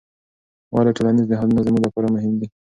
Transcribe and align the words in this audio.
ولې 0.73 0.91
ټولنیز 0.97 1.25
نهادونه 1.31 1.61
زموږ 1.67 1.79
لپاره 1.87 2.07
مهم 2.15 2.33
دي؟ 2.39 2.47